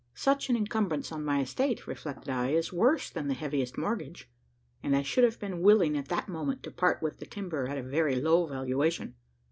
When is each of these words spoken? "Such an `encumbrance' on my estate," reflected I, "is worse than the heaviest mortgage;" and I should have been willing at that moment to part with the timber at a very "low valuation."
"Such 0.15 0.49
an 0.49 0.55
`encumbrance' 0.55 1.11
on 1.11 1.23
my 1.23 1.41
estate," 1.41 1.85
reflected 1.85 2.27
I, 2.27 2.49
"is 2.53 2.73
worse 2.73 3.07
than 3.11 3.27
the 3.27 3.35
heaviest 3.35 3.77
mortgage;" 3.77 4.31
and 4.81 4.95
I 4.95 5.03
should 5.03 5.23
have 5.23 5.39
been 5.39 5.61
willing 5.61 5.95
at 5.95 6.07
that 6.07 6.27
moment 6.27 6.63
to 6.63 6.71
part 6.71 7.03
with 7.03 7.19
the 7.19 7.27
timber 7.27 7.67
at 7.67 7.77
a 7.77 7.83
very 7.83 8.15
"low 8.15 8.47
valuation." 8.47 9.13